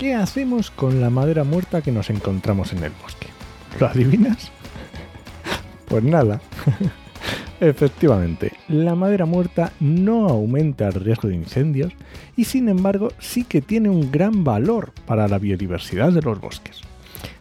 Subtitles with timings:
[0.00, 3.26] ¿qué hacemos con la madera muerta que nos encontramos en el bosque?
[3.78, 4.50] ¿Lo adivinas?
[5.88, 6.40] Pues nada.
[7.60, 11.92] Efectivamente, la madera muerta no aumenta el riesgo de incendios
[12.34, 16.80] y sin embargo sí que tiene un gran valor para la biodiversidad de los bosques.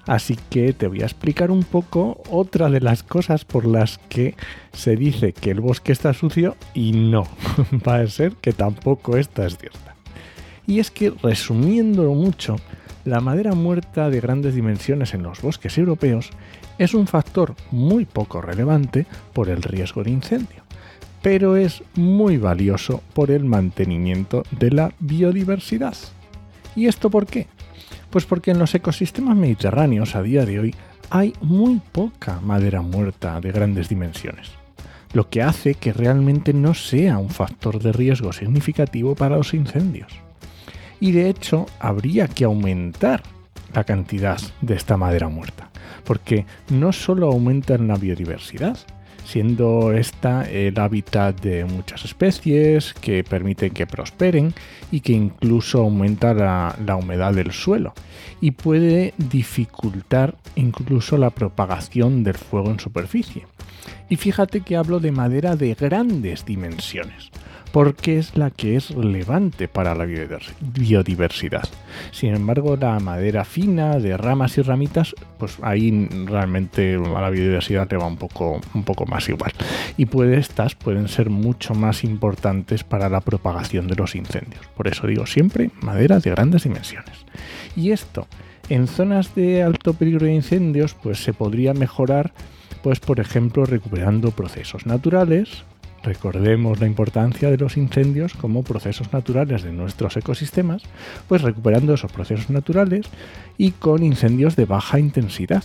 [0.06, 4.36] Así que te voy a explicar un poco otra de las cosas por las que
[4.74, 7.24] se dice que el bosque está sucio y no,
[7.88, 9.96] va a ser que tampoco esta es cierta.
[10.70, 12.56] Y es que, resumiéndolo mucho,
[13.04, 16.30] la madera muerta de grandes dimensiones en los bosques europeos
[16.78, 20.62] es un factor muy poco relevante por el riesgo de incendio,
[21.24, 25.96] pero es muy valioso por el mantenimiento de la biodiversidad.
[26.76, 27.48] ¿Y esto por qué?
[28.12, 30.76] Pues porque en los ecosistemas mediterráneos a día de hoy
[31.10, 34.52] hay muy poca madera muerta de grandes dimensiones,
[35.14, 40.29] lo que hace que realmente no sea un factor de riesgo significativo para los incendios
[41.00, 43.24] y de hecho habría que aumentar
[43.74, 45.70] la cantidad de esta madera muerta,
[46.04, 48.78] porque no solo aumenta en la biodiversidad,
[49.26, 54.56] siendo esta el hábitat de muchas especies que permiten que prosperen
[54.92, 57.94] y que incluso aumenta la, la, humedad del suelo
[58.42, 63.46] y puede dificultar incluso la propagación del fuego en superficie.
[64.10, 67.30] Y fíjate que hablo de madera de grandes dimensiones,
[67.72, 71.68] porque es la que es relevante para la biodiversidad.
[72.12, 77.90] Sin embargo, la madera fina de ramas y ramitas, pues ahí realmente a la biodiversidad
[77.92, 79.52] le va un poco, un poco más igual.
[79.98, 84.66] Y puede, estas pueden ser mucho más importantes para la propagación de los incendios.
[84.76, 87.26] Por eso digo siempre madera de grandes dimensiones.
[87.76, 88.28] Y esto,
[88.70, 92.34] en zonas de alto peligro de incendios, pues se podría mejorar,
[92.82, 95.64] pues por ejemplo, recuperando procesos naturales,
[96.04, 100.84] recordemos la importancia de los incendios como procesos naturales de nuestros ecosistemas,
[101.28, 103.06] pues recuperando esos procesos naturales
[103.58, 105.64] y con incendios de baja intensidad.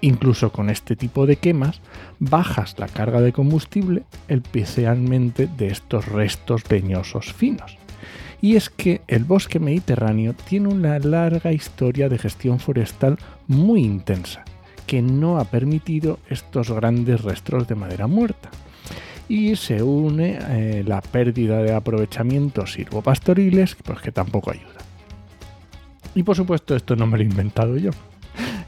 [0.00, 1.80] Incluso con este tipo de quemas
[2.20, 7.76] bajas la carga de combustible especialmente de estos restos leñosos finos.
[8.40, 14.44] Y es que el bosque mediterráneo tiene una larga historia de gestión forestal muy intensa,
[14.86, 18.50] que no ha permitido estos grandes restos de madera muerta
[19.28, 24.78] y se une eh, la pérdida de aprovechamientos silvopastoriles, pues que tampoco ayuda.
[26.14, 27.90] Y por supuesto esto no me lo he inventado yo.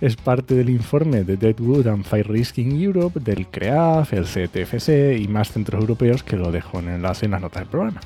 [0.01, 5.19] Es parte del informe de Deadwood and Fire Risk in Europe, del CREAF, el CTFC
[5.21, 8.01] y más centros europeos que lo dejo en el enlace en las notas del programa.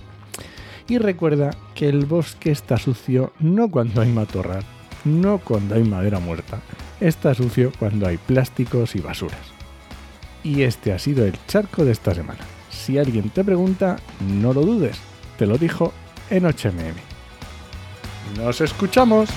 [0.88, 4.64] Y recuerda que el bosque está sucio no cuando hay matorral,
[5.04, 6.60] no cuando hay madera muerta,
[7.00, 9.53] está sucio cuando hay plásticos y basuras.
[10.44, 12.40] Y este ha sido el charco de esta semana.
[12.70, 14.98] Si alguien te pregunta, no lo dudes,
[15.38, 15.92] te lo dijo
[16.30, 16.96] en HMM.
[18.36, 19.30] ¡Nos escuchamos!